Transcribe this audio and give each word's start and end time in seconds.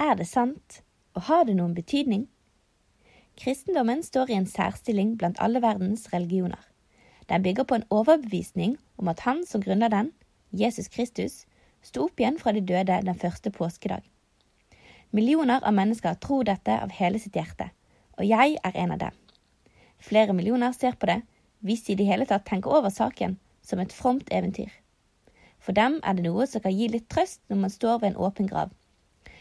Er 0.00 0.14
det 0.16 0.24
sant, 0.28 0.78
og 1.12 1.26
har 1.28 1.42
det 1.44 1.58
noen 1.58 1.74
betydning? 1.76 2.22
Kristendommen 3.36 4.00
står 4.00 4.30
i 4.30 4.38
en 4.38 4.46
særstilling 4.48 5.10
blant 5.20 5.36
alle 5.44 5.60
verdens 5.60 6.06
religioner. 6.14 6.62
Den 7.28 7.44
bygger 7.44 7.66
på 7.68 7.76
en 7.76 7.84
overbevisning 7.92 8.78
om 8.96 9.10
at 9.12 9.20
han 9.26 9.44
som 9.44 9.60
grunner 9.60 9.92
den, 9.92 10.08
Jesus 10.56 10.88
Kristus, 10.88 11.44
sto 11.84 12.06
opp 12.06 12.16
igjen 12.16 12.40
fra 12.40 12.56
de 12.56 12.64
døde 12.64 12.96
den 13.04 13.20
første 13.20 13.52
påskedag. 13.52 14.00
Millioner 15.12 15.60
av 15.60 15.76
mennesker 15.76 16.16
tror 16.16 16.48
dette 16.48 16.80
av 16.80 16.96
hele 16.96 17.20
sitt 17.20 17.36
hjerte, 17.36 17.68
og 18.16 18.24
jeg 18.24 18.56
er 18.56 18.80
en 18.80 18.96
av 18.96 19.04
dem. 19.04 19.22
Flere 20.00 20.32
millioner 20.32 20.72
ser 20.72 20.96
på 20.96 21.12
det, 21.12 21.20
hvis 21.60 21.84
de 21.84 21.92
i 21.92 22.00
det 22.00 22.08
hele 22.08 22.24
tatt 22.24 22.48
tenker 22.48 22.72
over 22.72 22.88
saken, 22.88 23.36
som 23.60 23.84
et 23.84 23.92
fromt 23.92 24.32
eventyr. 24.32 24.72
For 25.60 25.76
dem 25.76 26.00
er 26.00 26.16
det 26.16 26.24
noe 26.24 26.48
som 26.48 26.64
kan 26.64 26.72
gi 26.72 26.88
litt 26.88 27.10
trøst 27.12 27.44
når 27.52 27.66
man 27.66 27.80
står 27.80 28.00
ved 28.00 28.14
en 28.14 28.22
åpen 28.24 28.48
grav, 28.48 28.72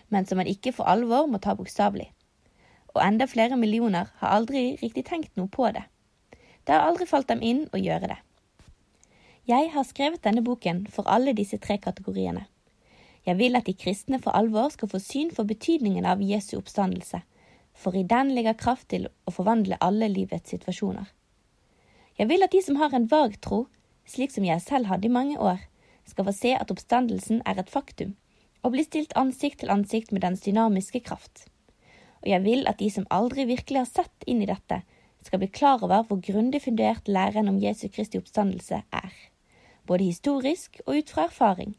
men 0.10 0.26
som 0.26 0.40
man 0.42 0.50
ikke 0.50 0.74
for 0.76 0.90
alvor 0.90 1.28
må 1.30 1.40
ta 1.42 1.56
bokstavelig. 1.58 2.10
Og 2.96 3.02
enda 3.06 3.28
flere 3.30 3.58
millioner 3.58 4.10
har 4.22 4.36
aldri 4.36 4.74
riktig 4.82 5.06
tenkt 5.10 5.36
noe 5.38 5.50
på 5.52 5.70
det. 5.74 5.86
Det 6.66 6.74
har 6.74 6.88
aldri 6.90 7.08
falt 7.10 7.30
dem 7.30 7.42
inn 7.46 7.68
å 7.74 7.82
gjøre 7.82 8.12
det. 8.12 8.20
Jeg 9.50 9.72
har 9.74 9.86
skrevet 9.88 10.22
denne 10.26 10.44
boken 10.46 10.84
for 10.94 11.10
alle 11.10 11.34
disse 11.34 11.58
tre 11.58 11.80
kategoriene. 11.82 12.46
Jeg 13.26 13.38
vil 13.40 13.58
at 13.58 13.66
de 13.66 13.74
kristne 13.74 14.20
for 14.22 14.36
alvor 14.38 14.70
skal 14.74 14.92
få 14.92 15.00
syn 15.02 15.32
for 15.34 15.50
betydningen 15.50 16.06
av 16.06 16.22
Jesu 16.22 16.58
oppstandelse, 16.60 17.22
for 17.74 17.96
i 17.96 18.04
den 18.04 18.34
ligger 18.36 18.58
kraft 18.58 18.90
til 18.94 19.08
å 19.26 19.34
forvandle 19.34 19.80
alle 19.82 20.10
livets 20.12 20.54
situasjoner. 20.54 21.08
Jeg 22.20 22.28
vil 22.30 22.44
at 22.44 22.54
de 22.54 22.62
som 22.62 22.80
har 22.80 22.94
en 22.94 23.08
vag 23.08 23.38
tro, 23.42 23.68
slik 24.10 24.34
som 24.34 24.46
jeg 24.46 24.62
selv 24.66 24.90
hadde 24.92 25.08
i 25.08 25.14
mange 25.14 25.38
år, 25.40 25.62
skal 26.10 26.26
få 26.28 26.34
se 26.36 26.56
at 26.58 26.72
oppstandelsen 26.74 27.42
er 27.46 27.62
et 27.62 27.70
faktum, 27.70 28.16
og 28.64 28.74
bli 28.74 28.84
stilt 28.84 29.16
ansikt 29.20 29.62
til 29.62 29.72
ansikt 29.74 30.12
med 30.12 30.24
dens 30.26 30.44
dynamiske 30.44 31.02
kraft. 31.06 31.46
Og 32.24 32.30
jeg 32.32 32.44
vil 32.44 32.66
at 32.68 32.80
de 32.80 32.90
som 32.92 33.08
aldri 33.14 33.46
virkelig 33.48 33.84
har 33.84 33.90
sett 33.90 34.28
inn 34.28 34.42
i 34.44 34.50
dette, 34.50 34.82
skal 35.24 35.42
bli 35.42 35.50
klar 35.52 35.84
over 35.84 36.06
hvor 36.08 36.22
grundig 36.24 36.62
fundert 36.64 37.08
læren 37.08 37.50
om 37.52 37.60
Jesu 37.60 37.88
Kristi 37.92 38.20
oppstandelse 38.20 38.82
er, 38.96 39.14
både 39.88 40.08
historisk 40.08 40.80
og 40.86 41.02
ut 41.02 41.12
fra 41.12 41.28
erfaring. 41.28 41.76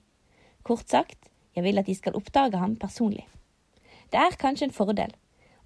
Kort 0.62 0.88
sagt, 0.92 1.30
jeg 1.56 1.64
vil 1.64 1.80
at 1.80 1.88
de 1.88 1.96
skal 1.96 2.16
oppdage 2.16 2.60
ham 2.60 2.76
personlig. 2.76 3.26
Det 4.12 4.20
er 4.20 4.36
kanskje 4.40 4.68
en 4.68 4.76
fordel, 4.76 5.14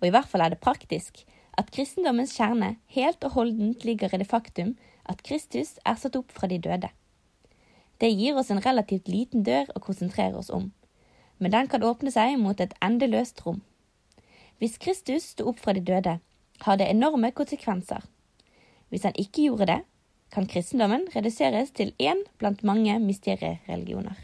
og 0.01 0.07
i 0.07 0.13
hvert 0.15 0.29
fall 0.29 0.45
er 0.45 0.55
det 0.55 0.63
praktisk, 0.63 1.25
at 1.59 1.71
kristendommens 1.75 2.35
kjerne 2.37 2.77
helt 2.95 3.25
og 3.25 3.39
holdent 3.39 3.85
ligger 3.85 4.15
i 4.15 4.21
det 4.23 4.29
faktum 4.31 4.75
at 5.11 5.23
Kristus 5.27 5.77
er 5.87 5.99
satt 5.99 6.17
opp 6.19 6.33
fra 6.35 6.49
de 6.51 6.59
døde. 6.59 6.91
Det 8.01 8.11
gir 8.11 8.39
oss 8.39 8.51
en 8.51 8.63
relativt 8.63 9.09
liten 9.09 9.45
dør 9.47 9.71
å 9.75 9.83
konsentrere 9.83 10.39
oss 10.41 10.51
om, 10.51 10.73
men 11.39 11.51
den 11.51 11.69
kan 11.69 11.85
åpne 11.85 12.13
seg 12.15 12.37
mot 12.41 12.61
et 12.61 12.75
endeløst 12.85 13.43
rom. 13.47 13.63
Hvis 14.59 14.79
Kristus 14.79 15.33
sto 15.35 15.49
opp 15.51 15.59
fra 15.61 15.75
de 15.77 15.83
døde, 15.85 16.19
har 16.65 16.77
det 16.79 16.89
enorme 16.89 17.33
konsekvenser. 17.35 18.05
Hvis 18.89 19.03
han 19.03 19.17
ikke 19.19 19.49
gjorde 19.49 19.67
det, 19.73 19.81
kan 20.35 20.47
kristendommen 20.51 21.07
reduseres 21.15 21.71
til 21.75 21.93
én 21.99 22.23
blant 22.39 22.63
mange 22.67 22.97
mysteriereligioner. 23.03 24.17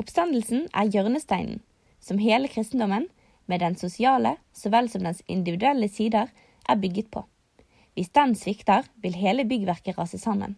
Oppstandelsen 0.00 0.66
er 0.74 0.88
hjørnesteinen, 0.88 1.60
som 2.00 2.18
hele 2.18 2.48
kristendommen, 2.48 3.08
med 3.46 3.60
den 3.60 3.76
sosiale 3.76 4.36
så 4.56 4.70
vel 4.72 4.88
som 4.88 5.04
dens 5.04 5.22
individuelle 5.28 5.88
sider, 5.90 6.30
er 6.68 6.80
bygget 6.80 7.10
på. 7.10 7.24
Hvis 7.94 8.12
den 8.14 8.34
svikter, 8.38 8.86
vil 8.96 9.14
hele 9.18 9.44
byggverket 9.44 9.98
rase 9.98 10.18
sammen. 10.18 10.56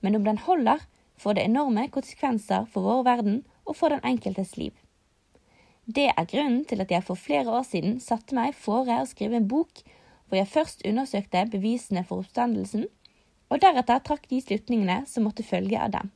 Men 0.00 0.16
om 0.16 0.24
den 0.24 0.38
holder, 0.38 0.82
får 1.16 1.38
det 1.38 1.44
enorme 1.46 1.86
konsekvenser 1.88 2.64
for 2.72 2.82
vår 2.82 3.02
verden 3.06 3.42
og 3.66 3.76
for 3.78 3.94
den 3.94 4.04
enkeltes 4.04 4.56
liv. 4.56 4.72
Det 5.86 6.08
er 6.12 6.28
grunnen 6.30 6.64
til 6.64 6.80
at 6.80 6.90
jeg 6.90 7.02
for 7.02 7.18
flere 7.18 7.50
år 7.50 7.64
siden 7.66 7.98
satte 8.00 8.36
meg 8.38 8.54
fore 8.54 9.00
å 9.02 9.08
skrive 9.10 9.40
en 9.40 9.48
bok 9.50 9.82
hvor 10.28 10.38
jeg 10.38 10.48
først 10.48 10.84
undersøkte 10.88 11.44
bevisene 11.52 12.04
for 12.08 12.22
oppstandelsen, 12.22 12.86
og 13.52 13.60
deretter 13.60 14.00
trakk 14.00 14.28
de 14.30 14.38
slutningene 14.40 15.02
som 15.10 15.26
måtte 15.26 15.44
følge 15.44 15.76
av 15.76 15.90
dem. 15.92 16.12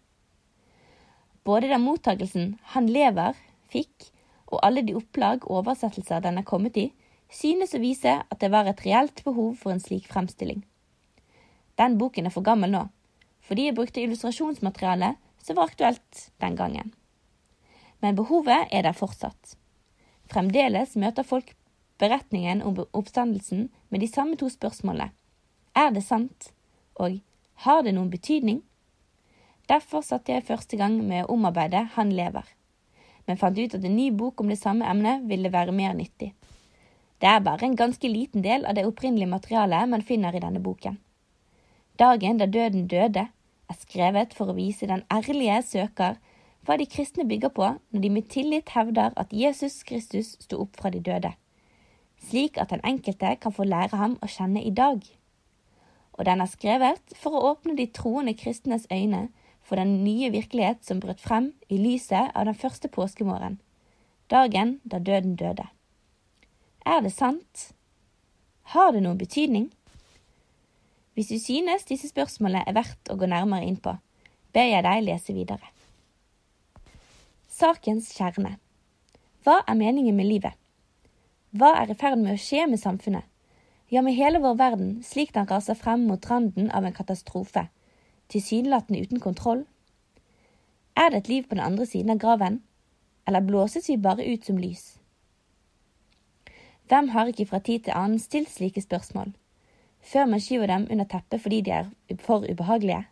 Både 1.45 1.69
den 1.69 1.85
mottagelsen 1.85 2.55
Han 2.73 2.87
lever 2.89 3.37
fikk, 3.69 4.09
og 4.47 4.63
alle 4.63 4.83
de 4.87 4.95
opplag 4.97 5.45
og 5.45 5.61
oversettelser 5.61 6.23
den 6.25 6.39
er 6.41 6.47
kommet 6.49 6.79
i, 6.81 6.87
synes 7.29 7.75
å 7.75 7.83
vise 7.83 8.15
at 8.23 8.41
det 8.41 8.51
var 8.55 8.71
et 8.71 8.81
reelt 8.87 9.23
behov 9.27 9.57
for 9.61 9.75
en 9.75 9.83
slik 9.83 10.07
fremstilling. 10.09 10.63
Den 11.77 11.99
boken 11.99 12.27
er 12.27 12.35
for 12.35 12.47
gammel 12.47 12.73
nå, 12.73 12.85
fordi 13.45 13.69
jeg 13.69 13.77
brukte 13.77 14.03
illustrasjonsmateriale 14.03 15.17
som 15.43 15.59
var 15.59 15.69
aktuelt 15.69 16.29
den 16.41 16.57
gangen. 16.57 16.95
Men 18.01 18.17
behovet 18.19 18.69
er 18.73 18.85
der 18.87 18.97
fortsatt. 18.97 19.57
Fremdeles 20.33 20.97
møter 20.97 21.25
folk 21.25 21.55
beretningen 21.99 22.63
om 22.63 22.79
oppstandelsen 22.93 23.69
med 23.89 24.03
de 24.03 24.09
samme 24.11 24.37
to 24.37 24.51
spørsmålene. 24.53 25.13
Er 25.77 25.93
det 25.93 26.05
sant? 26.05 26.51
Og 26.97 27.21
har 27.65 27.83
det 27.85 27.95
noen 27.97 28.11
betydning? 28.11 28.63
Derfor 29.69 30.05
satte 30.07 30.33
jeg 30.33 30.47
første 30.47 30.79
gang 30.79 30.99
med 31.03 31.25
å 31.25 31.35
omarbeide 31.35 31.83
Han 31.97 32.13
lever, 32.15 32.45
men 33.27 33.39
fant 33.41 33.59
ut 33.59 33.75
at 33.75 33.85
en 33.85 33.97
ny 33.97 34.11
bok 34.15 34.41
om 34.41 34.53
det 34.53 34.61
samme 34.61 34.87
emnet 34.87 35.25
ville 35.27 35.51
være 35.51 35.75
mer 35.75 35.97
nyttig. 35.99 36.33
Det 37.19 37.29
er 37.29 37.43
bare 37.43 37.65
en 37.67 37.77
ganske 37.77 38.09
liten 38.09 38.45
del 38.45 38.67
av 38.69 38.77
det 38.77 38.85
opprinnelige 38.87 39.33
materialet 39.33 39.89
man 39.89 40.05
finner 40.05 40.37
i 40.37 40.43
denne 40.43 40.61
boken. 40.63 40.99
Dagen 41.99 42.39
da 42.39 42.47
døden 42.47 42.87
døde 42.93 43.27
er 43.67 43.79
skrevet 43.81 44.35
for 44.37 44.53
å 44.53 44.57
vise 44.57 44.87
den 44.87 45.03
ærlige 45.13 45.63
søker 45.65 46.19
hva 46.67 46.77
de 46.81 46.87
kristne 46.91 47.27
bygger 47.29 47.53
på 47.55 47.67
når 47.79 48.03
de 48.03 48.11
med 48.11 48.27
tillit 48.33 48.73
hevder 48.75 49.15
at 49.17 49.33
Jesus 49.33 49.83
Kristus 49.87 50.35
sto 50.43 50.59
opp 50.65 50.79
fra 50.81 50.91
de 50.91 51.01
døde, 51.01 51.31
slik 52.27 52.59
at 52.59 52.73
den 52.75 52.83
enkelte 52.85 53.37
kan 53.41 53.55
få 53.55 53.67
lære 53.69 54.01
ham 54.01 54.17
å 54.23 54.31
kjenne 54.31 54.65
i 54.65 54.75
dag. 54.75 54.99
Og 56.17 56.25
den 56.27 56.43
er 56.43 56.51
skrevet 56.51 57.15
for 57.21 57.37
å 57.37 57.45
åpne 57.53 57.77
de 57.79 57.87
troende 57.95 58.35
kristnes 58.35 58.89
øyne 58.91 59.29
for 59.67 59.79
den 59.79 60.03
nye 60.05 60.31
virkelighet 60.35 60.83
som 60.87 61.01
brøt 61.03 61.23
frem 61.23 61.53
i 61.69 61.79
lyset 61.79 62.33
av 62.35 62.49
den 62.49 62.59
første 62.59 62.91
påskemorgen, 62.91 63.61
dagen 64.31 64.79
da 64.85 64.99
døden 64.99 65.37
døde. 65.39 65.69
Er 66.87 67.03
det 67.03 67.15
sant? 67.15 67.71
Har 68.75 68.93
det 68.95 69.05
noen 69.05 69.19
betydning? 69.19 69.71
Hvis 71.15 71.31
du 71.31 71.39
synes 71.39 71.87
disse 71.89 72.11
spørsmålene 72.11 72.67
er 72.67 72.77
verdt 72.77 73.11
å 73.11 73.17
gå 73.19 73.29
nærmere 73.31 73.67
inn 73.67 73.79
på, 73.81 73.95
ber 74.55 74.71
jeg 74.71 74.85
deg 74.87 75.07
lese 75.07 75.35
videre. 75.35 75.76
Sakens 77.57 78.11
kjerne. 78.13 78.59
Hva 79.41 79.63
er 79.65 79.79
meningen 79.79 80.13
med 80.19 80.27
livet? 80.29 80.53
Hva 81.57 81.71
er 81.81 81.89
i 81.89 81.95
ferd 81.97 82.19
med 82.21 82.35
å 82.35 82.41
skje 82.43 82.67
med 82.69 82.83
samfunnet? 82.83 83.25
Ja, 83.89 84.03
med 84.05 84.13
hele 84.19 84.43
vår 84.45 84.59
verden, 84.59 84.91
slik 85.07 85.31
den 85.33 85.47
raser 85.49 85.79
frem 85.79 86.03
mot 86.05 86.27
randen 86.29 86.67
av 86.69 86.85
en 86.85 86.93
katastrofe, 86.93 87.63
tilsynelatende 88.29 89.01
uten 89.01 89.23
kontroll? 89.25 89.63
Er 91.01 91.15
det 91.15 91.23
et 91.23 91.31
liv 91.33 91.47
på 91.47 91.57
den 91.57 91.65
andre 91.65 91.87
siden 91.89 92.13
av 92.13 92.21
graven, 92.21 92.59
eller 93.25 93.47
blåses 93.47 93.89
vi 93.89 93.97
bare 94.05 94.27
ut 94.27 94.45
som 94.45 94.59
lys? 94.61 94.99
Hvem 96.91 97.09
har 97.15 97.31
ikke 97.33 97.47
fra 97.55 97.63
tid 97.65 97.87
til 97.87 97.97
annen 97.97 98.21
stilt 98.21 98.53
slike 98.53 98.83
spørsmål, 98.85 99.33
før 100.05 100.29
man 100.35 100.45
skyver 100.45 100.69
dem 100.75 100.85
under 100.91 101.09
teppet 101.09 101.41
fordi 101.47 101.63
de 101.65 101.73
er 101.79 101.89
for 102.21 102.45
ubehagelige? 102.45 103.07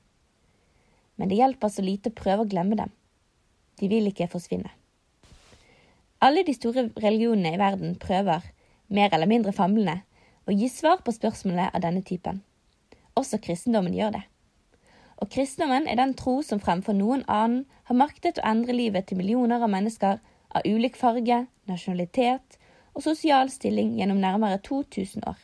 Men 1.16 1.32
det 1.32 1.41
hjelper 1.41 1.72
så 1.72 1.87
lite 1.87 2.12
å 2.12 2.19
prøve 2.21 2.44
å 2.44 2.53
glemme 2.53 2.76
dem. 2.82 2.93
De 3.81 3.89
vil 3.89 4.11
ikke 4.11 4.29
forsvinne. 4.33 4.71
Alle 6.21 6.45
de 6.47 6.55
store 6.55 6.89
religionene 7.03 7.55
i 7.55 7.61
verden 7.61 7.97
prøver, 8.01 8.45
mer 8.89 9.12
eller 9.12 9.29
mindre 9.29 9.53
famlende, 9.53 10.01
å 10.47 10.53
gi 10.53 10.69
svar 10.69 11.03
på 11.05 11.12
spørsmålene 11.12 11.71
av 11.73 11.83
denne 11.85 12.05
typen. 12.05 12.43
Også 13.19 13.41
kristendommen 13.43 13.97
gjør 13.97 14.17
det 14.19 14.25
og 15.17 15.31
kristendommen 15.31 15.87
er 15.89 15.99
den 15.99 16.15
tro 16.19 16.41
som 16.43 16.61
fremfor 16.61 16.97
noen 16.97 17.23
annen 17.31 17.65
har 17.89 17.99
maktet 17.99 18.41
å 18.41 18.47
endre 18.51 18.75
livet 18.77 19.07
til 19.09 19.17
millioner 19.21 19.62
av 19.62 19.71
mennesker 19.73 20.19
av 20.55 20.67
ulik 20.67 20.99
farge, 20.99 21.45
nasjonalitet 21.71 22.59
og 22.94 23.05
sosial 23.06 23.50
stilling 23.50 23.94
gjennom 23.99 24.21
nærmere 24.23 24.61
2000 24.67 25.25
år. 25.31 25.38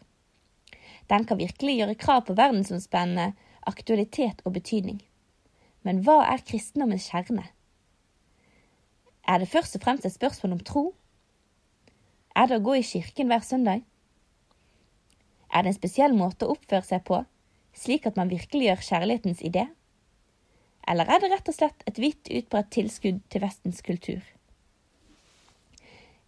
Den 1.10 1.24
kan 1.26 1.40
virkelig 1.40 1.78
gjøre 1.78 2.00
krav 2.02 2.26
på 2.26 2.36
verdensomspennende 2.38 3.32
aktualitet 3.70 4.42
og 4.44 4.54
betydning. 4.58 5.00
Men 5.82 6.04
hva 6.04 6.20
er 6.28 6.44
kristendommens 6.46 7.08
kjerne? 7.10 7.46
Er 9.28 9.38
det 9.38 9.48
først 9.48 9.76
og 9.76 9.82
fremst 9.84 10.06
et 10.06 10.14
spørsmål 10.14 10.52
om 10.58 10.64
tro? 10.64 10.84
Er 12.36 12.46
det 12.46 12.60
å 12.60 12.64
gå 12.64 12.78
i 12.78 12.86
kirken 12.86 13.30
hver 13.30 13.44
søndag? 13.44 13.82
Er 15.50 15.62
det 15.62 15.72
en 15.72 15.80
spesiell 15.80 16.14
måte 16.14 16.46
å 16.46 16.54
oppføre 16.54 16.86
seg 16.86 17.04
på 17.06 17.24
slik 17.76 18.06
at 18.06 18.16
man 18.18 18.30
virkeliggjør 18.30 18.82
kjærlighetens 18.86 19.42
idé? 19.46 19.68
Eller 20.88 21.06
er 21.10 21.22
det 21.22 21.30
rett 21.30 21.48
og 21.50 21.54
slett 21.54 21.84
et 21.86 21.98
vidt 22.02 22.30
utbredt 22.30 22.70
tilskudd 22.74 23.20
til 23.30 23.44
Vestens 23.44 23.82
kultur? 23.86 24.22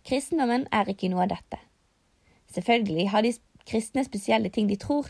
Kristendommen 0.06 0.66
er 0.74 0.90
ikke 0.90 1.10
noe 1.10 1.24
av 1.24 1.32
dette. 1.34 1.58
Selvfølgelig 2.52 3.08
har 3.10 3.24
de 3.24 3.32
kristne 3.66 4.04
spesielle 4.04 4.50
ting 4.50 4.68
de 4.68 4.76
tror. 4.76 5.08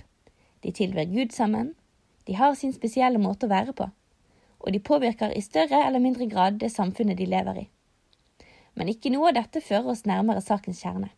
De 0.62 0.72
tilber 0.72 1.08
Gud 1.08 1.32
sammen. 1.32 1.72
De 2.26 2.36
har 2.38 2.54
sin 2.54 2.72
spesielle 2.72 3.18
måte 3.18 3.48
å 3.48 3.52
være 3.52 3.74
på. 3.76 3.88
Og 4.62 4.72
de 4.72 4.80
påvirker 4.80 5.34
i 5.36 5.42
større 5.42 5.86
eller 5.86 5.98
mindre 5.98 6.28
grad 6.30 6.58
det 6.62 6.70
samfunnet 6.72 7.18
de 7.18 7.26
lever 7.26 7.64
i. 7.64 7.68
men 8.74 8.88
ikke 8.88 9.10
noe 9.12 9.28
av 9.28 9.36
dette 9.36 9.60
fører 9.60 9.92
oss 9.92 10.06
nærmere 10.08 10.40
sakens 10.40 10.80
kjerne. 10.80 11.10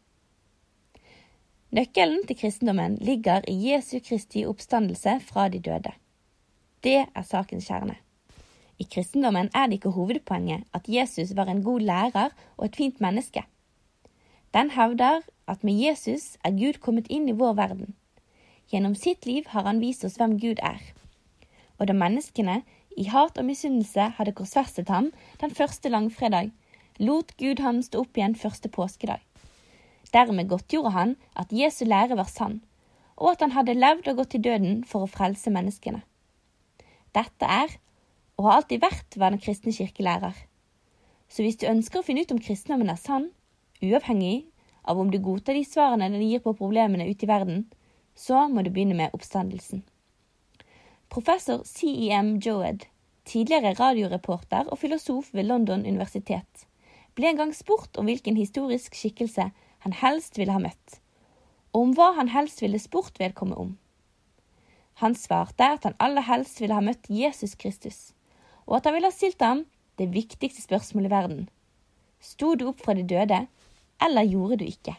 Nøkkelen 1.74 2.22
til 2.26 2.38
kristendommen 2.38 2.96
ligger 3.02 3.46
i 3.50 3.54
Jesu 3.68 3.98
Kristi 4.02 4.44
oppstandelse 4.46 5.16
fra 5.26 5.48
de 5.50 5.58
døde. 5.58 5.90
Det 6.86 7.00
er 7.06 7.26
sakens 7.26 7.66
kjerne. 7.70 7.96
I 8.78 8.86
kristendommen 8.90 9.50
er 9.54 9.66
det 9.66 9.78
ikke 9.78 9.94
hovedpoenget 9.94 10.66
at 10.74 10.88
Jesus 10.90 11.34
var 11.36 11.50
en 11.50 11.62
god 11.62 11.80
lærer 11.80 12.34
og 12.56 12.64
et 12.66 12.76
fint 12.76 13.00
menneske. 13.00 13.42
Den 14.54 14.70
hevder 14.70 15.22
at 15.48 15.64
med 15.64 15.74
Jesus 15.74 16.36
er 16.44 16.50
Gud 16.50 16.78
kommet 16.80 17.10
inn 17.10 17.28
i 17.28 17.38
vår 17.38 17.54
verden. 17.58 17.94
Gjennom 18.70 18.94
sitt 18.94 19.26
liv 19.26 19.46
har 19.50 19.66
han 19.66 19.82
vist 19.82 20.04
oss 20.04 20.18
hvem 20.18 20.38
Gud 20.40 20.62
er. 20.62 20.80
Og 21.78 21.88
da 21.88 21.94
menneskene 21.94 22.62
i 22.96 23.08
hat 23.10 23.38
og 23.38 23.46
misunnelse 23.48 24.10
hadde 24.16 24.34
korsfestet 24.36 24.90
ham 24.92 25.10
den 25.40 25.54
første 25.54 25.90
langfredag, 25.90 26.52
lot 26.98 27.34
Gud 27.40 27.62
ham 27.64 27.82
stå 27.82 28.04
opp 28.04 28.18
igjen 28.18 28.36
første 28.38 28.70
påskedag. 28.70 29.20
Dermed 30.14 30.48
godtgjorde 30.50 30.94
han 30.94 31.16
at 31.34 31.52
Jesu 31.52 31.84
lære 31.84 32.16
var 32.18 32.30
sann, 32.30 32.60
og 33.16 33.34
at 33.34 33.42
han 33.42 33.54
hadde 33.54 33.78
levd 33.78 34.10
og 34.10 34.20
gått 34.20 34.34
til 34.34 34.44
døden 34.46 34.82
for 34.86 35.04
å 35.04 35.10
frelse 35.10 35.50
menneskene. 35.50 36.02
Dette 37.14 37.46
er, 37.46 37.78
og 38.38 38.48
har 38.48 38.60
alltid 38.60 38.82
vært, 38.82 39.16
hva 39.18 39.30
den 39.30 39.42
kristne 39.42 39.74
kirke 39.74 40.02
lærer. 40.02 40.34
Så 41.30 41.42
hvis 41.42 41.58
du 41.58 41.66
ønsker 41.70 42.00
å 42.00 42.06
finne 42.06 42.22
ut 42.22 42.34
om 42.34 42.42
kristendommen 42.42 42.90
er 42.90 43.00
sann, 43.00 43.30
uavhengig 43.82 44.44
av 44.84 45.00
om 45.00 45.10
du 45.10 45.18
godtar 45.22 45.56
de 45.58 45.64
svarene 45.66 46.10
den 46.12 46.22
gir 46.26 46.42
på 46.44 46.54
problemene 46.58 47.08
ute 47.08 47.26
i 47.26 47.30
verden, 47.30 47.64
så 48.14 48.46
må 48.50 48.62
du 48.62 48.70
begynne 48.70 48.98
med 48.98 49.14
oppstandelsen. 49.16 49.82
Professor 51.14 51.62
CEM 51.64 52.40
Joed, 52.42 52.88
tidligere 53.24 53.76
radioreporter 53.78 54.66
og 54.66 54.80
filosof 54.80 55.28
ved 55.30 55.46
London 55.46 55.84
universitet, 55.86 56.64
ble 57.14 57.28
en 57.30 57.38
gang 57.38 57.52
spurt 57.54 58.00
om 58.00 58.08
hvilken 58.10 58.34
historisk 58.34 58.96
skikkelse 58.98 59.44
han 59.86 59.94
helst 60.00 60.40
ville 60.40 60.56
ha 60.56 60.58
møtt, 60.64 60.96
og 61.70 61.84
om 61.84 61.94
hva 61.94 62.08
han 62.18 62.32
helst 62.34 62.64
ville 62.64 62.82
spurt 62.82 63.22
vedkommende 63.22 63.62
om. 63.62 63.70
Han 65.04 65.14
svarte 65.14 65.70
at 65.76 65.86
han 65.86 65.94
aller 66.02 66.26
helst 66.26 66.58
ville 66.58 66.74
ha 66.74 66.82
møtt 66.82 67.06
Jesus 67.06 67.54
Kristus, 67.62 68.10
og 68.66 68.80
at 68.80 68.90
han 68.90 68.98
ville 68.98 69.14
ha 69.14 69.14
stilt 69.14 69.46
ham 69.46 69.62
det 70.02 70.10
viktigste 70.18 70.66
spørsmålet 70.66 71.12
i 71.12 71.14
verden. 71.14 71.48
Sto 72.18 72.56
du 72.58 72.66
opp 72.72 72.82
fra 72.82 72.98
de 72.98 73.06
døde, 73.06 73.44
eller 74.02 74.32
gjorde 74.34 74.64
du 74.64 74.66
ikke? 74.66 74.98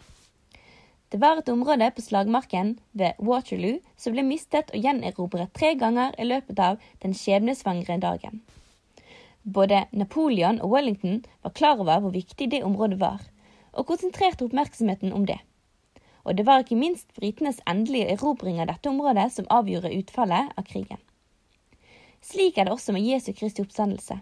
Det 1.15 1.21
var 1.21 1.37
et 1.39 1.47
område 1.49 1.87
på 1.95 2.03
slagmarken 2.03 2.73
ved 2.91 3.15
Waterloo 3.23 3.77
som 3.95 4.11
ble 4.11 4.23
mistet 4.27 4.73
og 4.75 4.83
gjenerobret 4.83 5.53
tre 5.55 5.69
ganger 5.79 6.11
i 6.19 6.25
løpet 6.27 6.57
av 6.59 6.81
den 7.05 7.13
skjebnesvangre 7.15 7.95
dagen. 8.03 8.41
Både 9.57 9.85
Napoleon 9.95 10.57
og 10.59 10.73
Wellington 10.73 11.21
var 11.45 11.53
klar 11.55 11.79
over 11.79 12.01
hvor 12.03 12.11
viktig 12.11 12.49
det 12.51 12.59
området 12.67 12.97
var, 12.99 13.21
og 13.71 13.87
konsentrerte 13.87 14.43
oppmerksomheten 14.43 15.13
om 15.15 15.23
det. 15.29 15.37
Og 16.25 16.35
det 16.35 16.43
var 16.49 16.65
ikke 16.65 16.81
minst 16.81 17.07
britenes 17.15 17.61
endelige 17.63 18.09
erobring 18.17 18.59
av 18.59 18.67
dette 18.73 18.91
området 18.91 19.29
som 19.37 19.47
avgjorde 19.47 19.93
utfallet 19.95 20.51
av 20.59 20.67
krigen. 20.67 20.99
Slik 22.19 22.57
er 22.57 22.67
det 22.67 22.73
også 22.75 22.91
med 22.91 23.07
Jesu 23.07 23.31
Kristi 23.31 23.63
oppstandelse. 23.63 24.19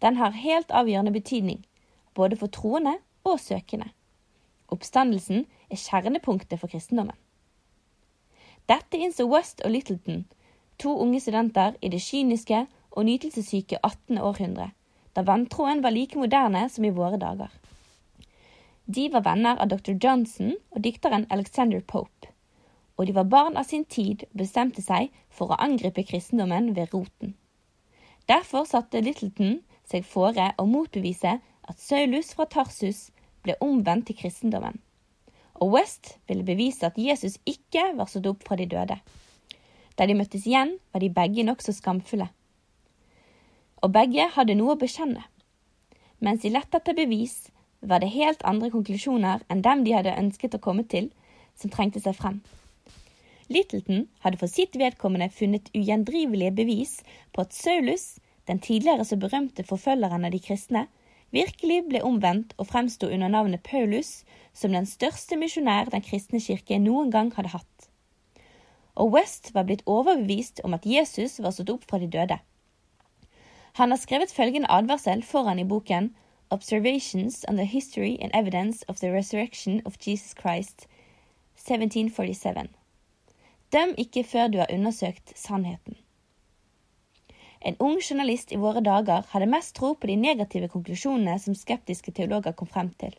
Den 0.00 0.16
har 0.16 0.40
helt 0.40 0.72
avgjørende 0.72 1.12
betydning, 1.12 1.60
både 2.16 2.40
for 2.40 2.48
troende 2.48 2.96
og 3.28 3.36
søkende. 3.44 3.92
Oppstandelsen 4.72 5.44
er 5.74 5.82
kjernepunktet 5.82 6.60
for 6.60 6.70
kristendommen. 6.72 7.16
Dette 8.70 8.96
innså 8.96 9.26
West 9.28 9.60
og 9.64 9.74
Littleton, 9.74 10.24
to 10.80 10.94
unge 11.04 11.20
studenter 11.20 11.76
i 11.84 11.90
det 11.92 12.00
kyniske 12.02 12.64
og 12.94 13.04
nytelsessyke 13.04 13.78
18. 13.82 14.18
århundre, 14.18 14.70
da 15.14 15.22
vantroen 15.26 15.82
var 15.84 15.94
like 15.94 16.18
moderne 16.18 16.64
som 16.72 16.86
i 16.86 16.94
våre 16.94 17.20
dager. 17.20 17.52
De 18.86 19.08
var 19.12 19.24
venner 19.24 19.60
av 19.60 19.68
dr. 19.68 19.94
Johnson 19.96 20.54
og 20.72 20.82
dikteren 20.84 21.26
Alexander 21.32 21.80
Pope, 21.80 22.30
og 22.96 23.06
de 23.06 23.14
var 23.16 23.30
barn 23.30 23.56
av 23.56 23.68
sin 23.68 23.84
tid 23.84 24.26
og 24.30 24.40
bestemte 24.42 24.84
seg 24.84 25.12
for 25.32 25.50
å 25.52 25.60
angripe 25.66 26.04
kristendommen 26.06 26.74
ved 26.76 26.92
roten. 26.94 27.34
Derfor 28.28 28.68
satte 28.68 29.02
Littleton 29.04 29.58
seg 29.88 30.06
fore 30.08 30.52
å 30.58 30.66
motbevise 30.68 31.38
at 31.40 31.80
Saulus 31.80 32.32
fra 32.36 32.46
Tarsus 32.48 33.10
ble 33.44 33.56
omvendt 33.64 34.08
til 34.08 34.18
kristendommen, 34.20 34.78
og 35.60 35.74
West 35.76 36.16
ville 36.28 36.46
bevise 36.46 36.86
at 36.86 36.98
Jesus 36.98 37.38
ikke 37.46 37.92
var 37.98 38.10
stått 38.10 38.26
opp 38.30 38.42
fra 38.46 38.58
de 38.58 38.66
døde. 38.70 38.96
Da 39.94 40.06
de 40.06 40.16
møttes 40.18 40.46
igjen, 40.48 40.76
var 40.92 41.02
de 41.02 41.12
begge 41.14 41.44
nokså 41.46 41.74
skamfulle. 41.76 42.26
Og 43.84 43.92
begge 43.94 44.26
hadde 44.34 44.56
noe 44.58 44.74
å 44.74 44.80
bekjenne. 44.80 45.22
Mens 46.24 46.42
de 46.42 46.50
lette 46.50 46.80
etter 46.80 46.96
bevis, 46.96 47.50
var 47.84 48.00
det 48.00 48.14
helt 48.14 48.42
andre 48.48 48.70
konklusjoner 48.72 49.44
enn 49.52 49.62
dem 49.62 49.84
de 49.84 49.94
hadde 49.94 50.16
ønsket 50.18 50.56
å 50.56 50.62
komme 50.66 50.86
til, 50.88 51.10
som 51.54 51.70
trengte 51.70 52.00
seg 52.02 52.16
frem. 52.18 52.40
Littleton 53.52 54.06
hadde 54.24 54.40
for 54.40 54.50
sitt 54.50 54.76
vedkommende 54.80 55.28
funnet 55.30 55.68
ugjendrivelige 55.76 56.54
bevis 56.56 56.94
på 57.32 57.44
at 57.44 57.52
Saulus, 57.52 58.14
den 58.48 58.58
tidligere 58.64 59.04
så 59.04 59.18
berømte 59.20 59.66
forfølgeren 59.68 60.24
av 60.24 60.32
de 60.32 60.40
kristne, 60.42 60.86
virkelig 61.34 61.80
ble 61.90 62.00
omvendt 62.06 62.54
og 62.58 62.68
fremsto 62.70 63.10
under 63.10 63.28
navnet 63.28 63.62
Paulus 63.66 64.22
som 64.54 64.72
den 64.72 64.86
største 64.86 65.36
misjonær 65.40 65.90
den 65.92 66.04
kristne 66.06 66.40
kirke 66.40 66.78
noen 66.78 67.10
gang 67.14 67.32
hadde 67.34 67.52
hatt. 67.56 67.88
Og 68.94 69.10
West 69.16 69.50
var 69.54 69.66
blitt 69.66 69.82
overbevist 69.90 70.62
om 70.64 70.76
at 70.76 70.86
Jesus 70.86 71.40
var 71.42 71.54
stått 71.54 71.72
opp 71.74 71.88
fra 71.90 71.98
de 71.98 72.10
døde. 72.10 72.38
Han 73.74 73.90
har 73.90 73.98
skrevet 73.98 74.30
følgende 74.30 74.70
advarsel 74.70 75.24
foran 75.26 75.58
i 75.58 75.66
boken 75.66 76.12
Observations 76.54 77.44
on 77.48 77.56
the 77.56 77.66
History 77.66 78.16
and 78.20 78.30
Evidence 78.32 78.84
of 78.88 79.00
the 79.00 79.10
Resurrection 79.10 79.82
of 79.84 79.98
Jesus 79.98 80.34
Christ, 80.38 80.86
1747. 81.58 82.68
Døm 83.72 83.94
ikke 83.98 84.24
før 84.24 84.48
du 84.48 84.58
har 84.58 84.70
undersøkt 84.70 85.32
sannheten. 85.38 85.96
En 87.64 87.76
ung 87.80 88.00
journalist 88.00 88.50
i 88.52 88.58
våre 88.60 88.80
dager 88.84 89.24
hadde 89.30 89.48
mest 89.48 89.72
tro 89.76 89.94
på 89.96 90.08
de 90.10 90.18
negative 90.20 90.68
konklusjonene 90.72 91.38
som 91.40 91.56
skeptiske 91.56 92.12
teologer 92.12 92.52
kom 92.58 92.68
frem 92.68 92.90
til. 93.00 93.14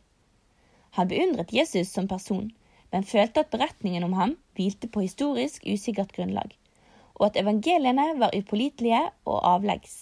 Han 0.97 1.09
beundret 1.09 1.53
Jesus 1.53 1.89
som 1.89 2.05
person, 2.07 2.51
men 2.93 3.07
følte 3.09 3.41
at 3.41 3.49
beretningen 3.55 4.05
om 4.05 4.13
ham 4.13 4.35
hvilte 4.55 4.87
på 4.91 5.01
historisk 5.07 5.65
usikkert 5.65 6.13
grunnlag, 6.13 6.53
og 7.17 7.31
at 7.31 7.39
evangeliene 7.41 8.05
var 8.21 8.37
upålitelige 8.37 9.01
og 9.25 9.41
avleggs. 9.55 9.97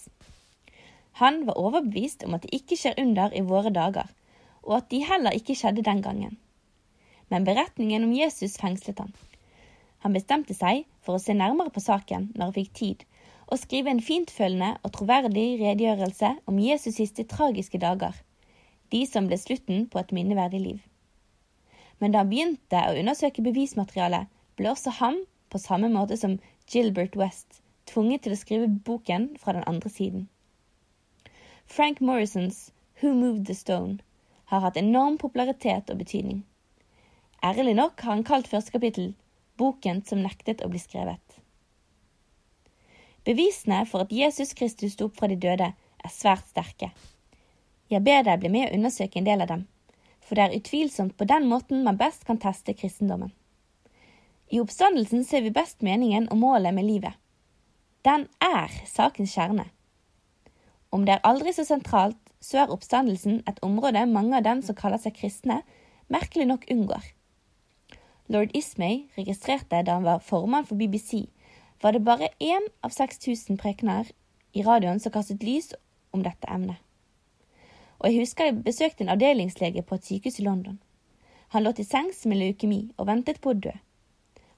Han 1.22 1.46
var 1.48 1.58
overbevist 1.64 2.26
om 2.28 2.36
at 2.36 2.44
det 2.44 2.52
ikke 2.60 2.76
skjer 2.76 3.00
under 3.00 3.32
i 3.32 3.42
våre 3.48 3.72
dager, 3.72 4.12
og 4.62 4.76
at 4.82 4.90
de 4.92 5.00
heller 5.08 5.40
ikke 5.40 5.56
skjedde 5.56 5.86
den 5.88 6.04
gangen. 6.04 6.36
Men 7.32 7.48
beretningen 7.48 8.04
om 8.04 8.12
Jesus 8.12 8.58
fengslet 8.60 9.00
han. 9.00 9.16
Han 10.04 10.12
bestemte 10.12 10.52
seg 10.52 10.84
for 11.00 11.16
å 11.16 11.22
se 11.22 11.32
nærmere 11.32 11.72
på 11.72 11.80
saken 11.80 12.34
når 12.34 12.50
han 12.50 12.56
fikk 12.60 12.72
tid, 12.76 13.04
og 13.46 13.60
skrive 13.60 13.92
en 13.92 14.02
fintfølende 14.02 14.74
og 14.82 14.92
troverdig 14.96 15.46
redegjørelse 15.60 16.30
om 16.50 16.58
Jesus' 16.58 16.98
siste 16.98 17.26
tragiske 17.28 17.78
dager, 17.78 18.16
de 18.92 19.04
som 19.06 19.28
ble 19.28 19.38
slutten 19.40 19.86
på 19.90 20.00
et 20.00 20.12
minneverdig 20.16 20.60
liv. 20.60 20.80
Men 22.00 22.12
da 22.12 22.22
han 22.22 22.30
begynte 22.30 22.80
å 22.86 22.96
undersøke 23.00 23.44
bevismaterialet, 23.44 24.30
ble 24.56 24.70
også 24.70 24.96
han, 25.00 25.20
på 25.50 25.60
samme 25.62 25.90
måte 25.92 26.16
som 26.18 26.38
Gilbert 26.70 27.16
West, 27.16 27.60
tvunget 27.90 28.24
til 28.24 28.34
å 28.34 28.40
skrive 28.40 28.70
boken 28.86 29.34
fra 29.40 29.54
den 29.56 29.66
andre 29.70 29.90
siden. 29.92 30.28
Frank 31.66 32.00
Morrisons 32.00 32.72
Who 33.00 33.14
Moved 33.14 33.46
the 33.46 33.54
Stone 33.54 34.00
har 34.52 34.60
hatt 34.64 34.76
enorm 34.76 35.18
popularitet 35.18 35.90
og 35.90 36.00
betydning. 36.02 36.44
Ærlig 37.44 37.74
nok 37.76 38.00
har 38.00 38.16
han 38.16 38.26
kalt 38.26 38.48
første 38.48 38.72
kapittel 38.74 39.14
Boken 39.60 40.02
som 40.06 40.22
nektet 40.24 40.64
å 40.64 40.70
bli 40.70 40.80
skrevet. 40.82 41.43
Bevisene 43.24 43.86
for 43.88 44.04
at 44.04 44.12
Jesus 44.12 44.52
Kristus 44.52 44.92
sto 44.92 45.08
opp 45.08 45.16
fra 45.16 45.30
de 45.30 45.38
døde, 45.40 45.70
er 46.04 46.12
svært 46.12 46.44
sterke. 46.50 46.90
Jeg 47.88 48.04
ber 48.04 48.24
deg 48.26 48.42
bli 48.42 48.50
med 48.52 48.68
og 48.68 48.76
undersøke 48.76 49.20
en 49.20 49.28
del 49.28 49.44
av 49.44 49.48
dem, 49.48 49.62
for 50.20 50.36
det 50.36 50.44
er 50.44 50.56
utvilsomt 50.58 51.16
på 51.16 51.28
den 51.28 51.48
måten 51.48 51.84
man 51.86 52.00
best 52.00 52.26
kan 52.28 52.40
teste 52.40 52.74
kristendommen. 52.76 53.32
I 54.52 54.60
oppstandelsen 54.60 55.24
ser 55.24 55.44
vi 55.44 55.54
best 55.54 55.80
meningen 55.82 56.28
og 56.30 56.40
målet 56.42 56.76
med 56.76 56.84
livet. 56.84 57.16
Den 58.04 58.26
er 58.44 58.72
sakens 58.84 59.32
kjerne. 59.32 59.70
Om 60.92 61.06
det 61.08 61.16
er 61.16 61.24
aldri 61.24 61.54
så 61.56 61.64
sentralt, 61.64 62.20
så 62.44 62.60
er 62.60 62.72
oppstandelsen 62.72 63.40
et 63.48 63.60
område 63.64 64.04
mange 64.06 64.36
av 64.36 64.44
dem 64.44 64.60
som 64.62 64.76
kaller 64.76 65.00
seg 65.00 65.16
kristne, 65.16 65.62
merkelig 66.12 66.44
nok 66.50 66.68
unngår. 66.70 67.06
Lord 68.28 68.52
Ismay 68.56 69.06
registrerte 69.16 69.80
da 69.84 69.96
han 69.96 70.04
var 70.04 70.20
formann 70.20 70.68
for 70.68 70.76
BBC 70.76 71.24
var 71.82 71.92
det 71.92 72.04
bare 72.04 72.30
én 72.40 72.66
av 72.82 72.94
6000 72.94 73.58
prekener 73.60 74.10
i 74.52 74.62
radioen 74.62 75.00
som 75.00 75.12
kastet 75.12 75.42
lys 75.42 75.72
om 76.14 76.22
dette 76.22 76.48
emnet. 76.50 76.78
Og 77.98 78.10
jeg 78.10 78.20
husker 78.20 78.50
jeg 78.50 78.62
besøkte 78.66 79.04
en 79.04 79.12
avdelingslege 79.14 79.82
på 79.82 79.96
et 79.98 80.06
sykehus 80.06 80.40
i 80.40 80.46
London. 80.46 80.78
Han 81.54 81.64
lå 81.64 81.72
til 81.72 81.86
sengs 81.86 82.24
med 82.26 82.40
leukemi 82.40 82.80
og 82.98 83.08
ventet 83.08 83.40
på 83.40 83.52
å 83.52 83.58
dø. 83.66 83.72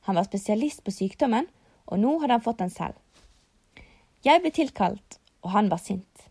Han 0.08 0.18
var 0.18 0.28
spesialist 0.28 0.84
på 0.86 0.94
sykdommen, 0.94 1.48
og 1.86 2.00
nå 2.02 2.16
hadde 2.22 2.38
han 2.38 2.44
fått 2.44 2.62
den 2.62 2.72
selv. 2.72 2.96
Jeg 4.26 4.42
ble 4.42 4.50
tilkalt, 4.54 5.18
og 5.42 5.52
han 5.54 5.70
var 5.70 5.82
sint. 5.82 6.26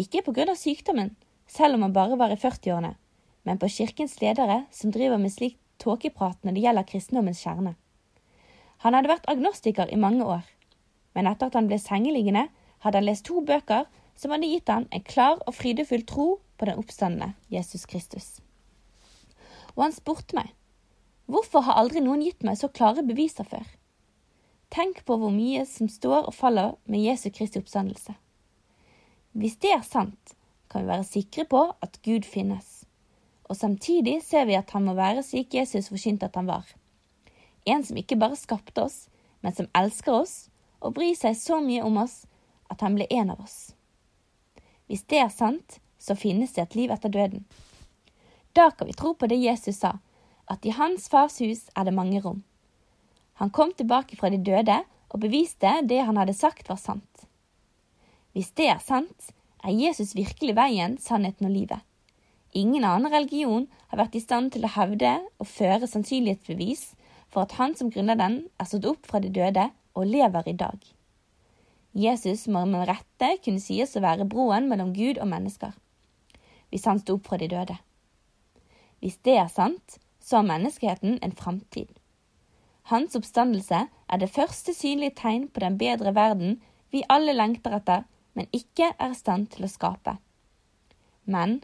Ikke 0.00 0.24
på 0.24 0.34
grunn 0.36 0.52
av 0.52 0.60
sykdommen, 0.60 1.14
selv 1.48 1.76
om 1.76 1.86
han 1.86 1.94
bare 1.96 2.18
var 2.20 2.32
i 2.32 2.40
40-årene, 2.40 2.94
men 3.48 3.60
på 3.60 3.70
kirkens 3.72 4.18
ledere 4.20 4.62
som 4.72 4.92
driver 4.94 5.20
med 5.20 5.32
slik 5.34 5.58
tåkeprat 5.82 6.44
når 6.44 6.56
det 6.56 6.64
gjelder 6.64 6.88
kristendommens 6.88 7.42
kjerne. 7.42 7.74
Han 8.82 8.96
hadde 8.96 9.12
vært 9.12 9.28
agnostiker 9.30 9.90
i 9.94 9.98
mange 10.00 10.26
år, 10.26 10.46
men 11.14 11.28
etter 11.30 11.50
at 11.50 11.58
han 11.58 11.68
ble 11.70 11.78
sengeliggende, 11.78 12.48
hadde 12.82 12.98
han 12.98 13.06
lest 13.06 13.28
to 13.28 13.42
bøker 13.46 13.86
som 14.18 14.34
hadde 14.34 14.48
gitt 14.50 14.70
han 14.72 14.88
en 14.90 15.04
klar 15.06 15.38
og 15.46 15.54
frydefull 15.54 16.02
tro 16.08 16.26
på 16.58 16.66
den 16.66 16.80
oppstandende 16.80 17.32
Jesus 17.52 17.86
Kristus. 17.86 18.40
Og 19.76 19.86
han 19.86 19.94
spurte 19.94 20.36
meg, 20.36 20.50
hvorfor 21.30 21.64
har 21.66 21.78
aldri 21.78 22.02
noen 22.02 22.24
gitt 22.26 22.42
meg 22.42 22.58
så 22.58 22.72
klare 22.74 23.06
beviser 23.06 23.46
før? 23.46 23.64
Tenk 24.72 25.02
på 25.06 25.18
hvor 25.20 25.32
mye 25.32 25.62
som 25.68 25.88
står 25.92 26.26
og 26.26 26.34
faller 26.34 26.74
med 26.88 27.04
Jesu 27.04 27.28
Kristi 27.30 27.60
oppstandelse. 27.60 28.14
Hvis 29.36 29.58
det 29.60 29.72
er 29.76 29.86
sant, 29.86 30.34
kan 30.72 30.82
vi 30.82 30.90
være 30.90 31.06
sikre 31.06 31.44
på 31.44 31.66
at 31.84 31.98
Gud 32.04 32.24
finnes. 32.24 32.82
Og 33.44 33.56
samtidig 33.56 34.22
ser 34.24 34.46
vi 34.48 34.56
at 34.56 34.72
han 34.72 34.86
må 34.88 34.96
være 34.96 35.22
slik 35.26 35.54
Jesus 35.54 35.90
forkynte 35.92 36.26
at 36.26 36.38
han 36.40 36.48
var. 36.48 36.64
En 37.64 37.84
som 37.84 37.98
ikke 37.98 38.18
bare 38.18 38.38
skapte 38.38 38.82
oss, 38.82 39.06
men 39.40 39.54
som 39.54 39.70
elsker 39.78 40.14
oss 40.22 40.36
og 40.82 40.96
bryr 40.96 41.14
seg 41.18 41.36
så 41.38 41.60
mye 41.62 41.84
om 41.86 42.00
oss 42.02 42.22
at 42.72 42.82
han 42.82 42.96
ble 42.98 43.06
en 43.10 43.32
av 43.34 43.42
oss. 43.42 43.74
Hvis 44.90 45.04
det 45.10 45.20
er 45.22 45.32
sant, 45.32 45.78
så 45.98 46.18
finnes 46.18 46.54
det 46.54 46.64
et 46.64 46.78
liv 46.78 46.90
etter 46.90 47.12
døden. 47.12 47.44
Da 48.52 48.70
kan 48.70 48.88
vi 48.88 48.96
tro 48.98 49.14
på 49.14 49.28
det 49.30 49.38
Jesus 49.40 49.78
sa, 49.80 49.98
at 50.50 50.66
i 50.66 50.74
hans 50.74 51.06
fars 51.08 51.38
hus 51.40 51.68
er 51.78 51.86
det 51.86 51.94
mange 51.96 52.20
rom. 52.20 52.42
Han 53.40 53.50
kom 53.50 53.72
tilbake 53.72 54.18
fra 54.18 54.30
de 54.30 54.40
døde 54.42 54.82
og 55.12 55.22
beviste 55.22 55.70
det 55.88 56.02
han 56.04 56.18
hadde 56.20 56.36
sagt 56.36 56.68
var 56.68 56.80
sant. 56.80 57.26
Hvis 58.32 58.52
det 58.58 58.68
er 58.72 58.82
sant, 58.82 59.32
er 59.62 59.76
Jesus 59.76 60.16
virkelig 60.18 60.56
veien, 60.58 60.98
sannheten 60.98 61.46
og 61.48 61.54
livet. 61.54 61.80
Ingen 62.52 62.84
annen 62.84 63.12
religion 63.12 63.68
har 63.88 64.02
vært 64.02 64.16
i 64.18 64.24
stand 64.24 64.52
til 64.52 64.66
å 64.66 64.72
hevde 64.74 65.14
og 65.40 65.48
føre 65.48 65.88
sannsynlighetsbevis 65.88 66.90
for 67.32 67.46
at 67.46 67.56
han 67.56 67.76
som 67.76 67.90
grunner 67.90 68.18
den, 68.20 68.42
er 68.60 68.68
stått 68.68 68.88
opp 68.90 69.08
fra 69.08 69.20
de 69.24 69.30
døde 69.32 69.70
og 69.96 70.08
lever 70.08 70.50
i 70.52 70.56
dag. 70.58 70.76
Jesus 71.92 72.46
må 72.48 72.64
med 72.68 72.86
rette 72.88 73.34
kunne 73.44 73.60
sies 73.60 73.96
å 73.96 74.04
være 74.04 74.28
broen 74.28 74.68
mellom 74.68 74.92
Gud 74.96 75.20
og 75.20 75.28
mennesker, 75.28 75.72
hvis 76.72 76.86
han 76.88 77.00
sto 77.00 77.18
opp 77.18 77.28
fra 77.28 77.40
de 77.40 77.50
døde. 77.52 77.76
Hvis 79.00 79.18
det 79.26 79.36
er 79.40 79.50
sant, 79.52 79.98
så 80.22 80.38
har 80.38 80.48
menneskeheten 80.48 81.18
en 81.20 81.36
framtid. 81.36 81.90
Hans 82.90 83.16
oppstandelse 83.18 83.86
er 83.88 84.20
det 84.20 84.30
første 84.32 84.74
synlige 84.74 85.16
tegn 85.20 85.48
på 85.48 85.62
den 85.64 85.76
bedre 85.78 86.14
verden 86.16 86.60
vi 86.92 87.04
alle 87.08 87.34
lengter 87.36 87.76
etter, 87.76 88.04
men 88.34 88.48
ikke 88.52 88.92
er 88.98 89.12
i 89.12 89.18
stand 89.18 89.50
til 89.52 89.66
å 89.66 89.70
skape. 89.70 90.16
Men, 91.24 91.60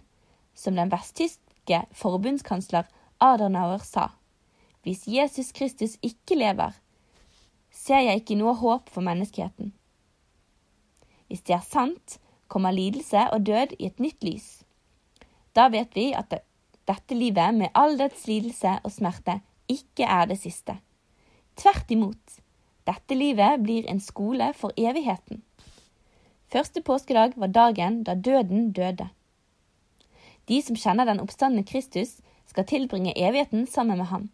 som 0.54 0.76
den 0.76 0.92
vesttyske 0.92 1.82
forbundskansler 1.96 2.88
Adenauer 3.24 3.82
sa, 3.84 4.10
hvis 4.88 5.04
Jesus 5.04 5.52
Kristus 5.52 5.98
ikke 6.00 6.38
lever, 6.38 6.72
ser 7.68 8.00
jeg 8.06 8.22
ikke 8.22 8.38
noe 8.40 8.54
håp 8.56 8.88
for 8.88 9.04
menneskeheten. 9.04 9.74
Hvis 11.28 11.44
det 11.44 11.58
er 11.58 11.66
sant, 11.66 12.16
kommer 12.48 12.72
lidelse 12.72 13.26
og 13.34 13.44
død 13.44 13.74
i 13.76 13.90
et 13.90 14.00
nytt 14.00 14.24
lys. 14.24 14.46
Da 15.52 15.66
vet 15.68 15.92
vi 15.92 16.06
at 16.16 16.32
dette 16.88 17.18
livet 17.18 17.58
med 17.58 17.74
all 17.76 17.98
dets 18.00 18.24
lidelse 18.30 18.78
og 18.80 18.94
smerte 18.94 19.42
ikke 19.68 20.08
er 20.08 20.30
det 20.30 20.38
siste. 20.40 20.78
Tvert 21.60 21.92
imot, 21.92 22.38
dette 22.88 23.18
livet 23.18 23.60
blir 23.60 23.84
en 23.92 24.00
skole 24.00 24.54
for 24.56 24.72
evigheten. 24.80 25.42
Første 26.48 26.80
påskedag 26.80 27.36
var 27.36 27.52
dagen 27.52 28.00
da 28.08 28.16
døden 28.16 28.72
døde. 28.72 29.10
De 30.48 30.62
som 30.64 30.80
kjenner 30.80 31.04
den 31.04 31.20
oppstandende 31.20 31.68
Kristus, 31.68 32.16
skal 32.48 32.64
tilbringe 32.64 33.12
evigheten 33.12 33.66
sammen 33.68 34.00
med 34.00 34.08
ham. 34.08 34.30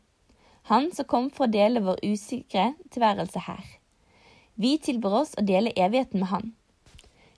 Han 0.71 0.91
som 0.97 1.05
kom 1.05 1.31
for 1.31 1.45
å 1.45 1.53
dele 1.53 1.83
vår 1.85 1.99
usikre 2.03 2.71
tilværelse 2.89 3.43
her. 3.45 3.65
Vi 4.55 4.79
tilbyr 4.79 5.17
oss 5.21 5.35
å 5.37 5.45
dele 5.45 5.75
evigheten 5.77 6.23
med 6.23 6.31
han. 6.31 6.53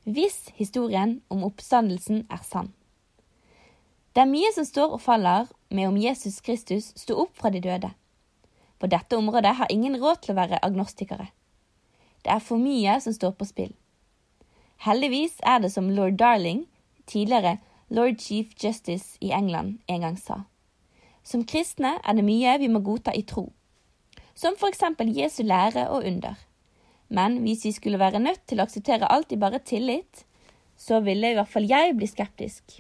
Hvis 0.05 0.53
historien 0.55 1.17
om 1.33 1.43
oppstandelsen 1.43 2.27
er 2.31 2.43
sann. 2.47 2.71
Det 4.15 4.23
er 4.23 4.31
mye 4.31 4.53
som 4.55 4.65
står 4.65 4.95
og 4.95 5.03
faller 5.03 5.49
med 5.75 5.89
om 5.89 5.99
Jesus 5.99 6.39
Kristus 6.41 6.93
sto 6.95 7.19
opp 7.25 7.35
fra 7.37 7.51
de 7.51 7.61
døde. 7.65 7.91
På 8.79 8.87
dette 8.87 9.19
området 9.19 9.57
har 9.59 9.73
ingen 9.75 9.99
råd 9.99 10.23
til 10.23 10.37
å 10.37 10.39
være 10.39 10.63
agnostikere. 10.63 11.27
Det 12.23 12.31
er 12.33 12.45
for 12.45 12.63
mye 12.63 12.95
som 13.03 13.13
står 13.17 13.35
på 13.35 13.49
spill. 13.49 13.75
Heldigvis 14.87 15.41
er 15.43 15.65
det 15.65 15.73
som 15.75 15.91
lord 15.91 16.19
Darling, 16.21 16.67
tidligere 17.11 17.59
lord 17.89 18.21
chief 18.21 18.55
justice 18.63 19.19
i 19.21 19.33
England, 19.35 19.81
en 19.89 20.07
gang 20.07 20.17
sa. 20.21 20.45
Som 21.27 21.43
kristne 21.43 21.97
er 22.07 22.15
det 22.15 22.23
mye 22.23 22.53
vi 22.63 22.69
må 22.71 22.79
godta 22.87 23.11
i 23.11 23.25
tro, 23.27 23.49
som 24.39 24.55
for 24.61 24.71
eksempel 24.71 25.11
Jesu 25.11 25.43
lære 25.43 25.89
og 25.91 26.07
under. 26.07 26.37
Men 27.09 27.41
hvis 27.43 27.65
vi 27.67 27.73
skulle 27.75 27.99
være 27.99 28.23
nødt 28.23 28.45
til 28.47 28.61
å 28.61 28.67
akseptere 28.67 29.11
alt 29.11 29.35
i 29.35 29.39
bare 29.41 29.59
tillit, 29.59 30.23
så 30.79 31.01
ville 31.03 31.33
i 31.33 31.39
hvert 31.39 31.51
fall 31.51 31.67
jeg 31.67 31.97
bli 31.99 32.07
skeptisk. 32.07 32.79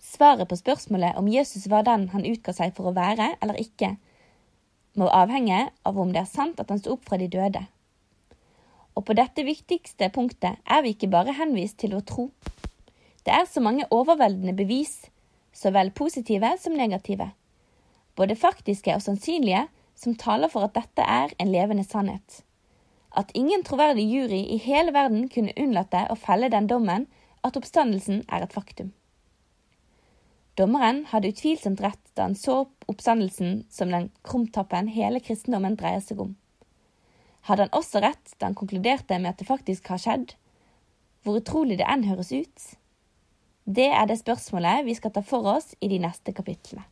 Svaret 0.00 0.48
på 0.48 0.56
spørsmålet 0.56 1.18
om 1.20 1.28
Jesus 1.28 1.68
var 1.68 1.84
den 1.84 2.08
han 2.14 2.24
utga 2.24 2.54
seg 2.56 2.72
for 2.76 2.88
å 2.88 2.96
være 2.96 3.34
eller 3.42 3.60
ikke, 3.60 3.96
må 4.94 5.08
avhenge 5.10 5.64
av 5.84 5.96
om 5.98 6.12
det 6.14 6.22
er 6.22 6.30
sant 6.30 6.60
at 6.62 6.70
han 6.70 6.80
sto 6.80 6.94
opp 6.94 7.08
fra 7.08 7.18
de 7.18 7.28
døde. 7.28 7.64
Og 8.94 9.02
på 9.08 9.16
dette 9.18 9.42
viktigste 9.44 10.08
punktet 10.14 10.60
er 10.70 10.84
vi 10.84 10.94
ikke 10.94 11.10
bare 11.10 11.34
henvist 11.34 11.80
til 11.82 11.96
å 11.98 12.04
tro. 12.06 12.28
Det 13.26 13.34
er 13.34 13.48
så 13.50 13.60
mange 13.64 13.88
overveldende 13.90 14.54
bevis, 14.54 15.10
så 15.54 15.70
vel 15.74 15.92
positive 15.94 16.56
som 16.60 16.74
negative, 16.76 17.30
både 18.18 18.36
faktiske 18.36 18.94
og 18.94 19.02
sannsynlige, 19.02 19.66
som 19.94 20.16
taler 20.18 20.50
for 20.50 20.66
at 20.66 20.74
dette 20.74 21.06
er 21.06 21.32
en 21.38 21.52
levende 21.54 21.84
sannhet. 21.86 22.42
At 23.14 23.30
ingen 23.38 23.62
troverdig 23.62 24.08
jury 24.10 24.42
i 24.50 24.58
hele 24.58 24.92
verden 24.94 25.28
kunne 25.30 25.54
unnlate 25.56 26.02
å 26.10 26.18
felle 26.18 26.50
den 26.50 26.66
dommen 26.66 27.06
at 27.46 27.56
oppstandelsen 27.56 28.24
er 28.26 28.42
et 28.42 28.54
faktum. 28.54 28.90
Dommeren 30.58 31.04
hadde 31.10 31.30
utvilsomt 31.32 31.82
rett 31.82 32.02
da 32.14 32.28
han 32.28 32.36
så 32.38 32.64
oppstandelsen 32.90 33.64
som 33.70 33.90
den 33.90 34.10
krumtappen 34.26 34.90
hele 34.94 35.22
kristendommen 35.22 35.78
dreier 35.78 36.02
seg 36.02 36.20
om. 36.22 36.34
Hadde 37.46 37.66
han 37.66 37.76
også 37.76 38.02
rett 38.02 38.36
da 38.38 38.48
han 38.48 38.58
konkluderte 38.58 39.18
med 39.18 39.34
at 39.34 39.42
det 39.42 39.48
faktisk 39.50 39.90
har 39.90 40.02
skjedd, 40.02 40.34
hvor 41.24 41.40
utrolig 41.40 41.78
det 41.80 41.88
enn 41.90 42.06
høres 42.06 42.30
ut? 42.32 42.70
Det 43.64 43.86
er 43.88 44.04
det 44.06 44.18
spørsmålet 44.20 44.84
vi 44.84 44.94
skal 44.96 45.12
ta 45.14 45.22
for 45.24 45.46
oss 45.56 45.72
i 45.80 45.88
de 45.88 45.98
neste 46.02 46.34
kapitlene. 46.36 46.84